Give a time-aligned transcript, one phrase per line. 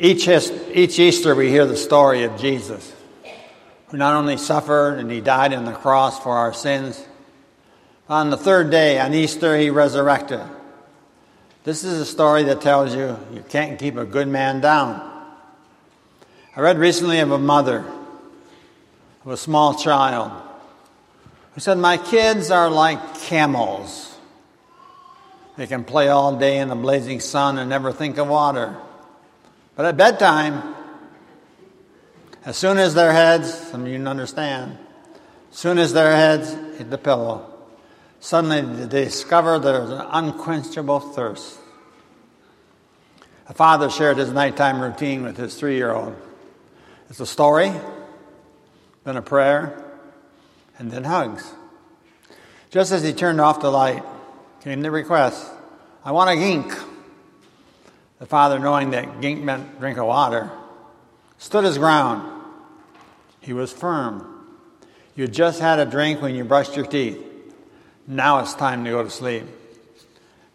[0.00, 2.92] Each, each Easter, we hear the story of Jesus,
[3.88, 7.04] who not only suffered and he died on the cross for our sins,
[8.08, 10.40] on the third day, on Easter, he resurrected.
[11.64, 15.04] This is a story that tells you you can't keep a good man down.
[16.54, 17.84] I read recently of a mother
[19.24, 20.30] of a small child
[21.54, 24.16] who said, My kids are like camels.
[25.56, 28.76] They can play all day in the blazing sun and never think of water.
[29.78, 30.74] But at bedtime,
[32.44, 34.76] as soon as their heads, some of you understand,
[35.52, 37.48] as soon as their heads hit the pillow,
[38.18, 41.60] suddenly they discover there's an unquenchable thirst.
[43.46, 46.16] A father shared his nighttime routine with his three year old.
[47.08, 47.70] It's a story,
[49.04, 49.80] then a prayer,
[50.76, 51.54] and then hugs.
[52.70, 54.02] Just as he turned off the light,
[54.60, 55.48] came the request
[56.04, 56.74] I want a gink.
[58.18, 60.50] The father, knowing that gink meant drink of water,
[61.38, 62.42] stood his ground.
[63.40, 64.34] He was firm.
[65.14, 67.24] You just had a drink when you brushed your teeth.
[68.06, 69.44] Now it's time to go to sleep.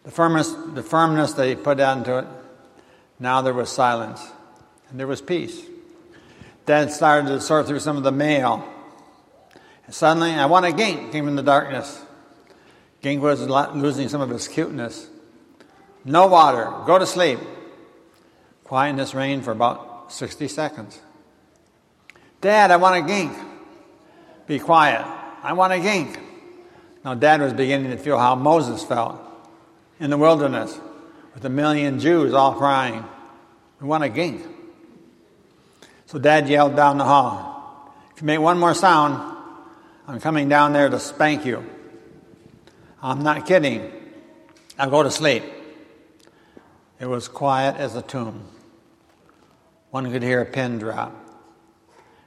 [0.04, 2.28] The firmness, the firmness that he put into it,
[3.20, 4.26] now there was silence
[4.90, 5.62] and there was peace.
[6.66, 8.68] Dad started to sort through some of the mail.
[9.86, 12.02] And suddenly, I want a gink came in the darkness.
[13.02, 15.08] Gink was losing some of his cuteness.
[16.06, 16.72] No water.
[16.86, 17.40] Go to sleep.
[18.64, 21.00] Quietness reigned for about 60 seconds.
[22.42, 23.32] Dad, I want a gink.
[24.48, 25.06] Be quiet.
[25.44, 26.20] I want a gink.
[27.06, 29.20] Now, Dad was beginning to feel how Moses felt
[30.00, 30.80] in the wilderness
[31.34, 33.04] with a million Jews all crying,
[33.80, 34.46] We want a gink.
[36.06, 39.38] So Dad yelled down the hall, If you make one more sound,
[40.08, 41.64] I'm coming down there to spank you.
[43.02, 43.92] I'm not kidding.
[44.78, 45.44] I'll go to sleep.
[47.04, 48.46] It was quiet as a tomb.
[49.92, 51.14] One could hear a pin drop.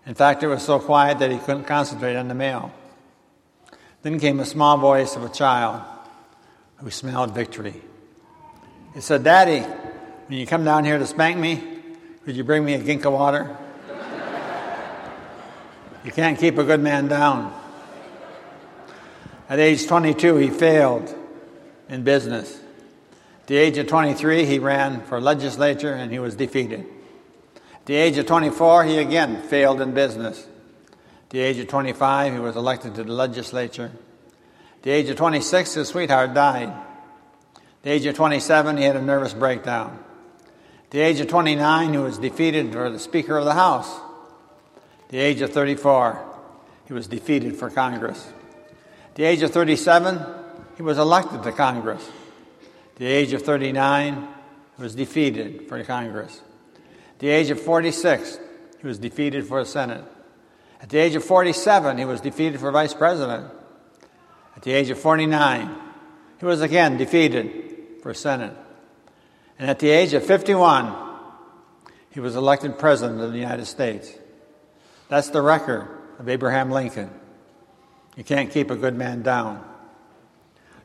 [0.04, 2.70] In fact, it was so quiet that he couldn't concentrate on the mail.
[4.02, 5.80] Then came a small voice of a child
[6.76, 7.80] who smelled victory.
[8.92, 11.64] He said, Daddy, when you come down here to spank me,
[12.26, 13.56] could you bring me a gink of water?
[16.04, 17.58] you can't keep a good man down.
[19.48, 21.14] At age 22, he failed
[21.88, 22.60] in business.
[23.46, 26.84] At the age of 23, he ran for legislature and he was defeated.
[27.54, 30.44] At the age of 24, he again failed in business.
[30.90, 33.92] At the age of 25, he was elected to the legislature.
[34.78, 36.70] At the age of 26, his sweetheart died.
[36.70, 39.96] At the age of 27, he had a nervous breakdown.
[40.86, 43.94] At the age of 29, he was defeated for the Speaker of the House.
[45.04, 46.20] At the age of 34,
[46.88, 48.26] he was defeated for Congress.
[49.10, 50.18] At the age of 37,
[50.76, 52.10] he was elected to Congress.
[52.96, 54.26] At the age of 39,
[54.78, 56.40] he was defeated for Congress.
[57.10, 58.38] At the age of 46,
[58.80, 60.02] he was defeated for the Senate.
[60.80, 63.52] At the age of 47, he was defeated for vice president.
[64.56, 65.76] At the age of 49,
[66.40, 68.56] he was again defeated for Senate.
[69.58, 70.94] And at the age of 51,
[72.12, 74.10] he was elected president of the United States.
[75.10, 75.86] That's the record
[76.18, 77.10] of Abraham Lincoln.
[78.16, 79.62] You can't keep a good man down.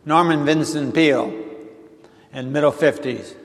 [0.04, 1.41] Norman Vincent Peale,
[2.34, 3.36] in middle 50s,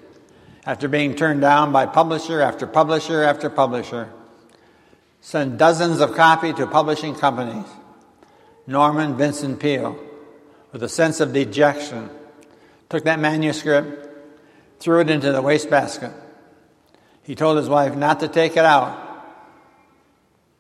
[0.65, 4.11] after being turned down by publisher after publisher after publisher,
[5.21, 7.67] sent dozens of copies to publishing companies.
[8.67, 9.99] Norman Vincent Peale,
[10.73, 12.11] with a sense of dejection,
[12.89, 14.09] took that manuscript,
[14.81, 16.13] threw it into the wastebasket.
[17.23, 19.25] He told his wife not to take it out,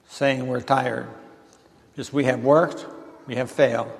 [0.08, 1.08] saying, We're tired.
[1.94, 2.86] Just we have worked,
[3.26, 3.90] we have failed.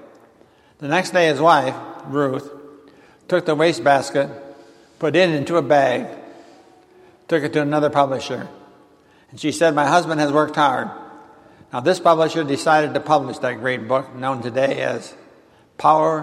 [0.79, 1.75] The next day, his wife,
[2.07, 2.51] Ruth,
[3.29, 4.31] took the wastebasket,
[4.99, 6.07] put it into a bag,
[7.29, 8.49] took it to another publisher.
[9.31, 10.91] And she said, My husband has worked hard.
[11.73, 15.15] Now, this publisher decided to publish that great book known today as
[15.79, 16.23] Power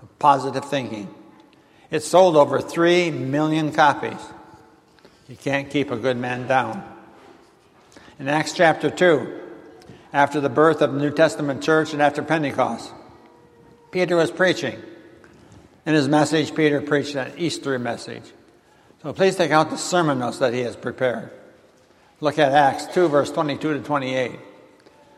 [0.00, 1.12] of Positive Thinking.
[1.90, 4.20] It sold over 3 million copies.
[5.28, 6.82] You can't keep a good man down.
[8.18, 9.40] In Acts chapter 2,
[10.12, 12.92] after the birth of the New Testament church and after Pentecost,
[13.90, 14.80] Peter was preaching.
[15.84, 18.22] In his message, Peter preached an Easter message.
[19.02, 21.30] So please take out the sermon notes that he has prepared.
[22.20, 24.38] Look at Acts 2, verse 22 to 28,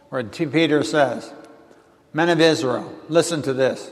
[0.09, 1.31] where Peter says,
[2.15, 3.91] Men of Israel, listen to this.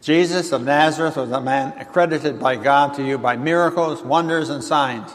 [0.00, 4.64] Jesus of Nazareth was a man accredited by God to you by miracles, wonders, and
[4.64, 5.12] signs,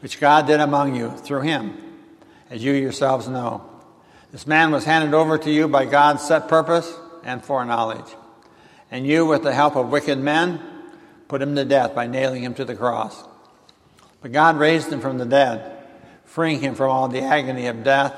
[0.00, 1.76] which God did among you through him,
[2.48, 3.68] as you yourselves know.
[4.32, 6.92] This man was handed over to you by God's set purpose
[7.22, 8.06] and foreknowledge.
[8.90, 10.60] And you, with the help of wicked men,
[11.28, 13.22] put him to death by nailing him to the cross.
[14.20, 15.78] But God raised him from the dead,
[16.24, 18.14] freeing him from all the agony of death,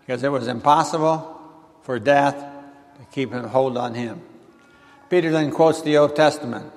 [0.00, 1.40] because it was impossible
[1.82, 4.22] for death to keep a hold on him.
[5.10, 6.72] Peter then quotes the Old Testament.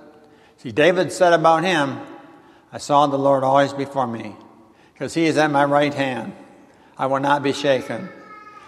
[0.58, 2.00] See, David said about him,
[2.72, 4.36] I saw the Lord always before me,
[4.94, 6.34] because he is at my right hand.
[6.98, 8.10] I will not be shaken.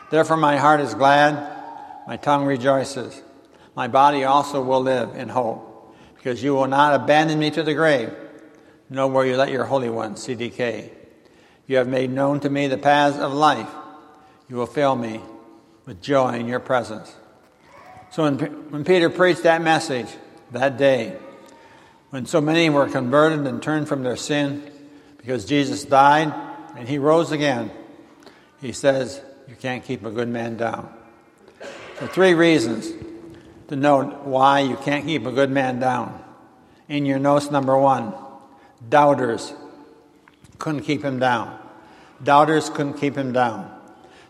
[0.09, 1.35] Therefore, my heart is glad,
[2.07, 3.21] my tongue rejoices.
[3.75, 7.73] My body also will live in hope, because you will not abandon me to the
[7.73, 8.13] grave,
[8.89, 10.91] nor will you let your Holy One see decay.
[11.67, 13.69] You have made known to me the paths of life.
[14.49, 15.21] You will fill me
[15.85, 17.15] with joy in your presence.
[18.11, 18.37] So when,
[18.71, 20.07] when Peter preached that message
[20.51, 21.15] that day,
[22.09, 24.69] when so many were converted and turned from their sin
[25.15, 26.33] because Jesus died
[26.75, 27.71] and he rose again,
[28.59, 30.93] he says, You can't keep a good man down.
[31.95, 32.91] For three reasons
[33.71, 36.21] to note why you can't keep a good man down.
[36.89, 38.13] In your notes, number one,
[38.89, 39.53] doubters
[40.59, 41.57] couldn't keep him down.
[42.21, 43.73] Doubters couldn't keep him down.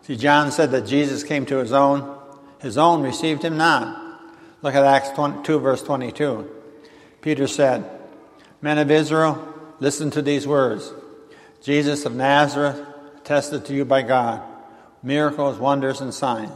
[0.04, 2.20] See, John said that Jesus came to his own,
[2.60, 4.22] his own received him not.
[4.62, 6.48] Look at Acts 2, verse 22.
[7.22, 7.90] Peter said,
[8.62, 9.44] Men of Israel,
[9.80, 10.94] listen to these words
[11.64, 12.80] Jesus of Nazareth
[13.18, 14.44] attested to you by God,
[15.02, 16.52] miracles, wonders, and signs.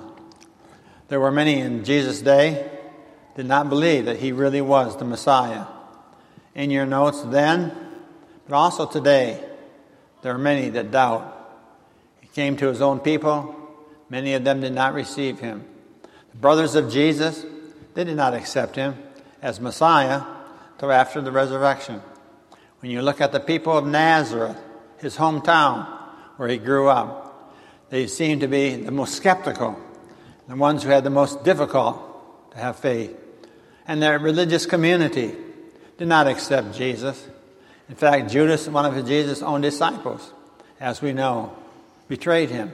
[1.08, 2.74] There were many in Jesus' day
[3.36, 5.66] did not believe that he really was the Messiah.
[6.54, 7.76] In your notes then,
[8.48, 9.44] but also today,
[10.22, 11.32] there are many that doubt.
[12.22, 13.56] He came to his own people,
[14.10, 15.66] many of them did not receive him.
[16.32, 17.46] The brothers of Jesus,
[17.94, 18.96] they did not accept him
[19.42, 20.24] as Messiah
[20.78, 22.02] till after the resurrection.
[22.80, 24.58] When you look at the people of Nazareth,
[24.98, 25.88] his hometown,
[26.38, 27.54] where he grew up.
[27.90, 29.80] They seemed to be the most skeptical,
[30.48, 33.16] the ones who had the most difficult to have faith.
[33.88, 35.36] And their religious community
[35.98, 37.28] did not accept Jesus.
[37.88, 40.34] In fact, Judas, one of Jesus' own disciples,
[40.80, 41.56] as we know,
[42.08, 42.72] betrayed him.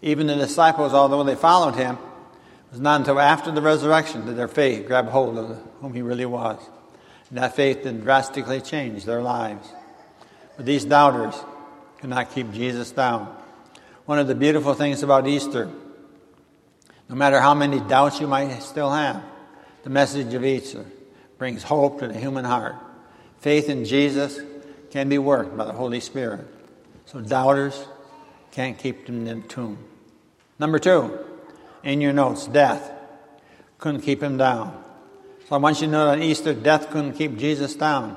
[0.00, 4.32] Even the disciples, although they followed him, it was not until after the resurrection that
[4.32, 6.58] their faith grabbed hold of whom he really was.
[7.28, 9.68] And that faith then drastically changed their lives.
[10.56, 11.34] But these doubters,
[12.02, 13.32] cannot keep Jesus down.
[14.06, 15.70] One of the beautiful things about Easter,
[17.08, 19.22] no matter how many doubts you might still have,
[19.82, 20.84] the message of Easter
[21.38, 22.76] brings hope to the human heart.
[23.40, 24.38] Faith in Jesus
[24.90, 26.46] can be worked by the Holy Spirit.
[27.06, 27.86] So doubters
[28.52, 29.78] can't keep them in the tomb.
[30.58, 31.18] Number two,
[31.82, 32.92] in your notes, death
[33.78, 34.80] couldn't keep him down.
[35.48, 38.16] So I want you to know that on Easter, death couldn't keep Jesus down.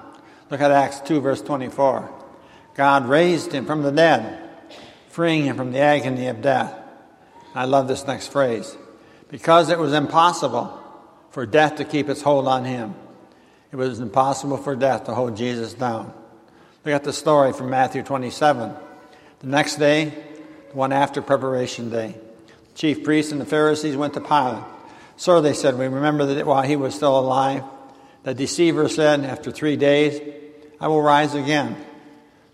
[0.51, 2.13] Look at Acts 2, verse 24.
[2.75, 4.47] God raised him from the dead,
[5.09, 6.77] freeing him from the agony of death.
[7.55, 8.77] I love this next phrase.
[9.29, 10.84] Because it was impossible
[11.35, 12.95] for death to keep its hold on him,
[13.69, 16.13] it was impossible for death to hold Jesus down.
[16.85, 18.73] Look at the story from Matthew 27.
[19.39, 20.13] The next day,
[20.69, 22.15] the one after preparation day,
[22.47, 24.63] the chief priests and the Pharisees went to Pilate.
[25.17, 27.65] Sir, they said, we remember that while he was still alive,
[28.23, 30.21] the deceiver said, After three days,
[30.79, 31.75] I will rise again.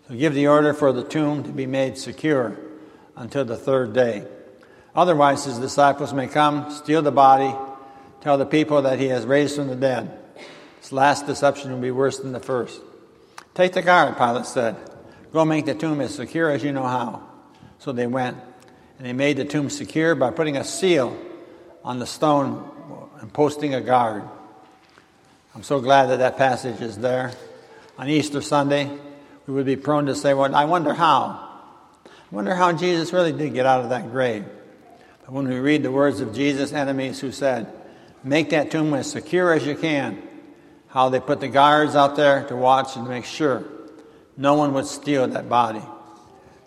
[0.08, 2.58] So give the order for the tomb to be made secure
[3.16, 4.26] until the third day.
[4.96, 7.56] Otherwise, his disciples may come, steal the body,
[8.22, 10.18] tell the people that he has raised from the dead.
[10.80, 12.82] This last deception will be worse than the first.
[13.54, 14.76] Take the guard, Pilate said.
[15.34, 17.28] Go make the tomb as secure as you know how.
[17.80, 18.38] So they went,
[18.98, 21.18] and they made the tomb secure by putting a seal
[21.84, 22.70] on the stone
[23.20, 24.24] and posting a guard.
[25.54, 27.34] I'm so glad that that passage is there.
[27.98, 28.90] On Easter Sunday,
[29.48, 31.50] we would be prone to say, Well, I wonder how.
[32.06, 34.46] I wonder how Jesus really did get out of that grave.
[35.26, 37.72] But when we read the words of Jesus' enemies who said,
[38.24, 40.22] Make that tomb as secure as you can,
[40.88, 43.64] how they put the guards out there to watch and to make sure
[44.38, 45.82] no one would steal that body.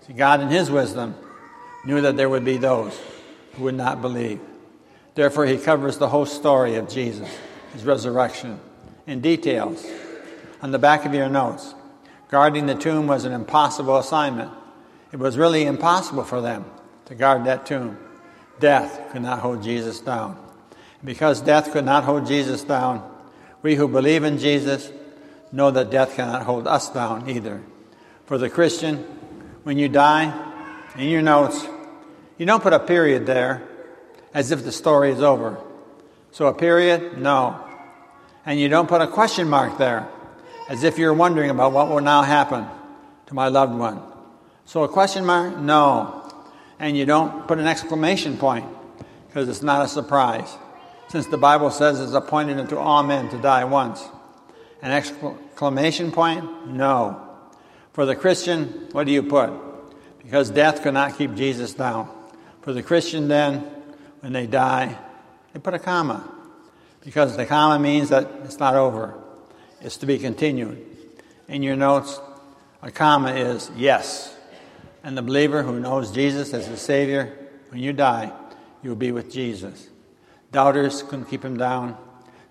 [0.07, 1.15] See, God, in His wisdom,
[1.85, 2.99] knew that there would be those
[3.55, 4.41] who would not believe.
[5.15, 7.29] Therefore, He covers the whole story of Jesus,
[7.73, 8.59] His resurrection,
[9.07, 9.87] in details.
[10.61, 11.75] On the back of your notes,
[12.35, 14.51] Guarding the tomb was an impossible assignment.
[15.13, 16.65] It was really impossible for them
[17.05, 17.97] to guard that tomb.
[18.59, 20.44] Death could not hold Jesus down.
[21.05, 23.09] Because death could not hold Jesus down,
[23.63, 24.91] we who believe in Jesus
[25.53, 27.63] know that death cannot hold us down either.
[28.27, 28.99] For the Christian,
[29.65, 30.33] when you die,
[30.97, 31.67] in your notes,
[32.39, 33.63] you don't put a period there
[34.33, 35.59] as if the story is over.
[36.33, 37.19] So a period?
[37.19, 37.61] No.
[38.47, 40.09] And you don't put a question mark there
[40.69, 42.67] as if you're wondering about what will now happen
[43.27, 44.01] to my loved one.
[44.65, 45.59] So a question mark?
[45.59, 46.33] No.
[46.79, 48.67] And you don't put an exclamation point
[49.29, 50.57] because it's not a surprise.
[51.09, 54.03] Since the Bible says it's appointed unto all men to die once.
[54.83, 56.69] An exclamation point?
[56.69, 57.21] No.
[57.93, 59.53] For the Christian, what do you put?
[60.23, 62.09] Because death could not keep Jesus down.
[62.63, 63.61] For the Christian, then,
[64.21, 64.99] when they die,
[65.53, 66.29] they put a comma.
[67.05, 69.15] Because the comma means that it's not over,
[69.81, 70.85] it's to be continued.
[71.47, 72.19] In your notes,
[72.83, 74.35] a comma is yes.
[75.03, 77.37] And the believer who knows Jesus as the Savior,
[77.69, 78.33] when you die,
[78.83, 79.89] you'll be with Jesus.
[80.55, 81.97] Doubters couldn't keep him down.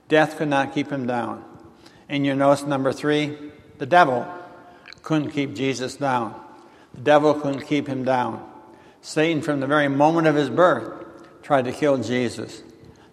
[0.10, 1.42] Death could not keep him down.
[2.10, 3.38] In your notes, number three,
[3.78, 4.28] the devil
[5.04, 6.36] couldn't keep Jesus down.
[6.96, 8.46] The devil couldn't keep him down.
[9.02, 11.06] Satan, from the very moment of his birth,
[11.44, 12.62] tried to kill Jesus.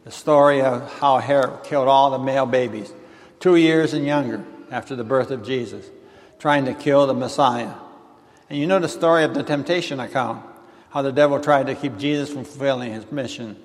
[0.02, 2.92] The story of how Herod killed all the male babies,
[3.38, 5.88] two years and younger after the birth of Jesus,
[6.40, 7.74] trying to kill the Messiah.
[8.48, 10.44] And you know the story of the temptation account,
[10.88, 13.56] how the devil tried to keep Jesus from fulfilling his mission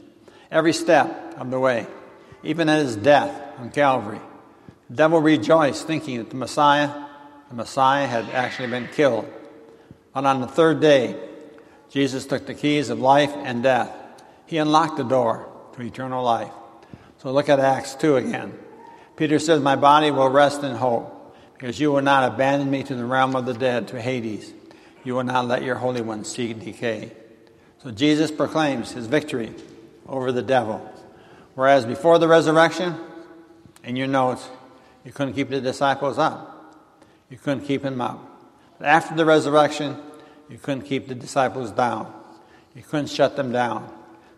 [0.51, 1.87] every step of the way,
[2.43, 4.21] even at his death on Calvary.
[4.89, 7.05] The devil rejoiced, thinking that the Messiah
[7.49, 9.31] the Messiah had actually been killed.
[10.13, 11.15] But on the third day,
[11.89, 13.95] Jesus took the keys of life and death.
[14.45, 16.51] He unlocked the door to eternal life.
[17.19, 18.57] So look at Acts 2 again.
[19.15, 22.95] Peter says, My body will rest in hope, because you will not abandon me to
[22.95, 24.51] the realm of the dead, to Hades.
[25.03, 27.11] You will not let your Holy One see decay.
[27.83, 29.53] So Jesus proclaims his victory
[30.07, 30.91] over the devil.
[31.55, 32.95] Whereas before the resurrection,
[33.83, 34.47] in your notes,
[35.03, 36.51] you couldn't keep the disciples up.
[37.29, 38.19] You couldn't keep them up.
[38.77, 39.97] But after the resurrection,
[40.49, 42.13] you couldn't keep the disciples down.
[42.75, 43.89] You couldn't shut them down.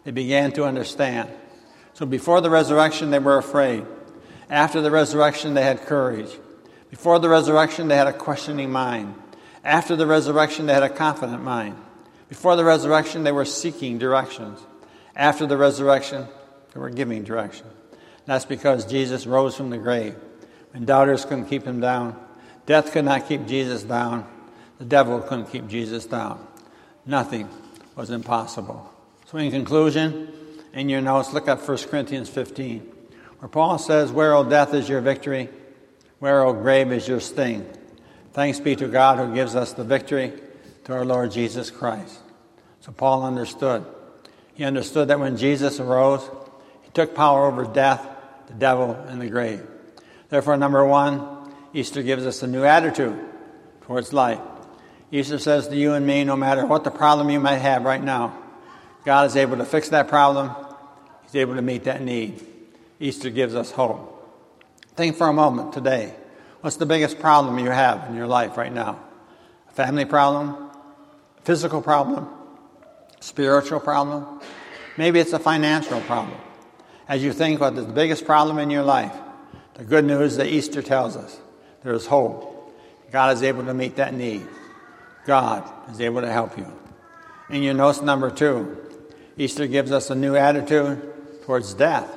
[0.04, 1.30] They began to understand.
[1.94, 3.86] So before the resurrection, they were afraid.
[4.50, 6.30] After the resurrection, they had courage.
[6.90, 9.16] Before the resurrection, they had a questioning mind.
[9.64, 11.76] After the resurrection, they had a confident mind.
[12.30, 14.60] Before the resurrection, they were seeking directions.
[15.18, 16.28] After the resurrection,
[16.74, 17.68] they were giving direction.
[18.26, 20.16] That's because Jesus rose from the grave.
[20.72, 22.16] When doubters couldn't keep him down,
[22.68, 24.28] Death could not keep Jesus down.
[24.78, 26.46] The devil couldn't keep Jesus down.
[27.06, 27.50] Nothing
[27.96, 28.94] was impossible.
[29.26, 30.34] So, in conclusion,
[30.74, 32.80] in your notes, look at 1 Corinthians 15,
[33.40, 35.50] where Paul says, Where, O death, is your victory?
[36.20, 37.66] Where, O grave, is your sting?
[38.34, 40.34] Thanks be to God who gives us the victory
[40.84, 42.20] to our Lord Jesus Christ.
[42.82, 43.86] So, Paul understood.
[44.58, 46.28] He understood that when Jesus arose,
[46.82, 48.06] he took power over death,
[48.48, 49.62] the devil, and the grave.
[50.30, 53.20] Therefore, number one, Easter gives us a new attitude
[53.84, 54.40] towards life.
[55.12, 58.04] Easter says to you and me, no matter what the problem you might have right
[58.04, 58.36] now,
[59.06, 60.50] God is able to fix that problem.
[61.22, 62.44] He's able to meet that need.
[63.00, 64.16] Easter gives us hope.
[64.96, 66.16] Think for a moment today.
[66.62, 69.00] What's the biggest problem you have in your life right now?
[69.70, 70.50] A family problem?
[71.38, 72.28] A physical problem?
[73.20, 74.42] Spiritual problem?
[74.98, 76.38] Maybe it's a financial problem.
[77.08, 79.14] As you think about the biggest problem in your life,
[79.76, 81.40] the good news that Easter tells us
[81.84, 82.54] there is hope.
[83.12, 84.46] God is able to meet that need.
[85.26, 86.72] God is able to help you.
[87.50, 88.78] In your notes number two,
[89.38, 91.02] Easter gives us a new attitude
[91.44, 92.10] towards death.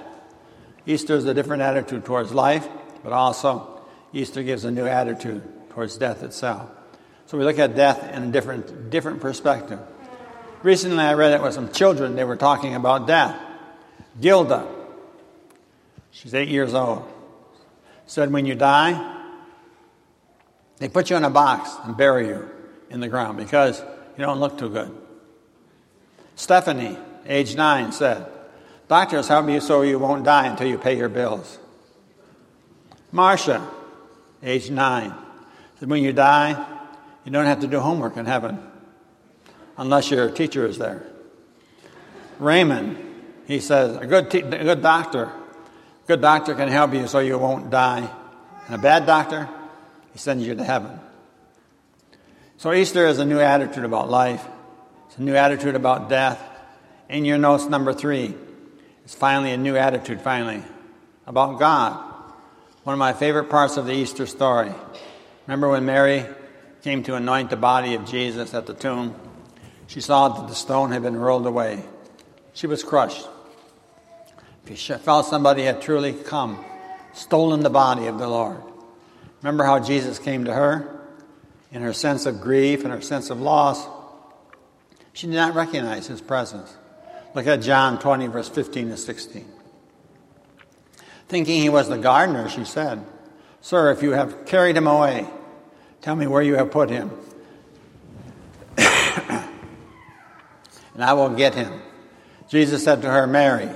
[0.87, 2.67] Easter is a different attitude towards life,
[3.05, 6.69] but also Easter gives a new attitude towards death itself.
[7.27, 9.79] So we look at death in a different, different perspective.
[10.63, 12.17] Recently, I read it with some children.
[12.17, 13.39] They were talking about death.
[14.21, 14.67] Gilda,
[16.11, 17.11] she's eight years old,
[18.07, 19.19] said, When you die,
[20.79, 22.51] they put you in a box and bury you
[22.91, 24.95] in the ground because you don't look too good.
[26.35, 28.27] Stephanie, age nine, said,
[28.89, 31.59] Doctors help you so you won't die until you pay your bills.
[33.13, 33.67] Marcia,
[34.43, 35.15] age nine,
[35.79, 36.67] said, When you die,
[37.25, 38.70] you don't have to do homework in heaven
[39.81, 41.03] unless your teacher is there.
[42.39, 42.99] Raymond,
[43.47, 45.33] he says, a good, te- a good doctor,
[46.07, 48.09] good doctor can help you so you won't die.
[48.67, 49.49] And a bad doctor,
[50.13, 51.01] he sends you to heaven.
[52.59, 54.47] So Easter is a new attitude about life.
[55.09, 56.41] It's a new attitude about death.
[57.09, 58.35] In your notes, number three,
[59.05, 60.63] it's finally a new attitude, finally,
[61.27, 62.05] about God.
[62.85, 64.73] One of my favorite parts of the Easter story.
[65.47, 66.27] Remember when Mary
[66.83, 69.15] came to anoint the body of Jesus at the tomb?
[69.91, 71.83] She saw that the stone had been rolled away.
[72.53, 73.27] She was crushed.
[74.73, 76.65] She felt somebody had truly come,
[77.13, 78.63] stolen the body of the Lord.
[79.43, 81.01] Remember how Jesus came to her
[81.73, 83.85] in her sense of grief and her sense of loss?
[85.13, 86.73] She did not recognize his presence.
[87.35, 89.45] Look at John 20, verse 15 to 16.
[91.27, 93.05] Thinking he was the gardener, she said,
[93.61, 95.27] Sir, if you have carried him away,
[96.01, 97.11] tell me where you have put him,
[101.03, 101.81] I will get him.
[102.49, 103.69] Jesus said to her, Mary.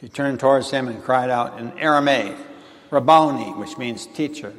[0.00, 2.36] She turned towards him and cried out in Aramaic,
[2.90, 4.54] Rabboni, which means teacher.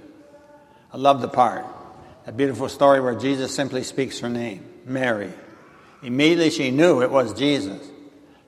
[0.91, 1.65] I love the part
[2.25, 5.31] A beautiful story where Jesus simply speaks her name, Mary.
[6.03, 7.87] Immediately she knew it was Jesus.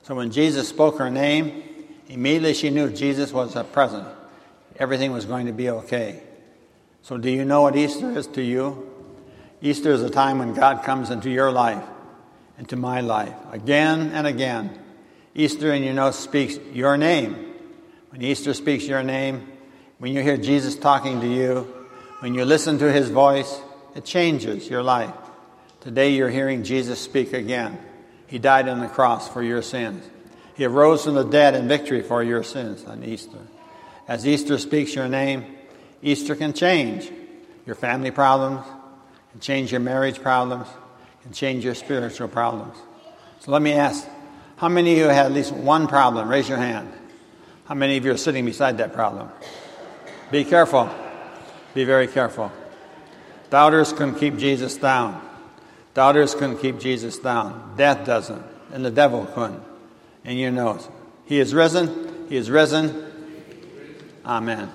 [0.02, 1.62] So when Jesus spoke her name,
[2.08, 4.06] immediately she knew Jesus was present.
[4.76, 6.22] Everything was going to be okay.
[7.02, 8.88] So, do you know what Easter is to you?
[9.60, 11.84] Easter is a time when God comes into your life,
[12.62, 14.70] into my life, again and again.
[15.34, 17.34] Easter, and you know, speaks your name.
[18.10, 19.48] When Easter speaks your name,
[19.98, 21.62] when you hear Jesus talking to you,
[22.20, 23.60] when you listen to his voice,
[23.96, 25.12] it changes your life.
[25.80, 27.80] Today you're hearing Jesus speak again.
[28.28, 30.08] He died on the cross for your sins.
[30.54, 33.40] He arose from the dead in victory for your sins on Easter.
[34.06, 35.46] As Easter speaks your name,
[36.00, 37.10] Easter can change
[37.66, 38.64] your family problems,
[39.32, 40.68] can change your marriage problems,
[41.22, 42.76] can change your spiritual problems.
[43.40, 44.06] So let me ask
[44.56, 46.28] how many of you had at least one problem?
[46.28, 46.92] Raise your hand.
[47.64, 49.28] How many of you are sitting beside that problem?
[50.30, 50.90] Be careful.
[51.74, 52.52] Be very careful.
[53.50, 55.20] Doubters can keep Jesus down.
[55.94, 57.74] Doubters couldn't keep Jesus down.
[57.76, 58.44] Death doesn't.
[58.72, 59.62] And the devil couldn't.
[60.24, 60.88] And you know it.
[61.26, 62.26] He is risen.
[62.28, 63.04] He is risen.
[64.24, 64.70] Amen.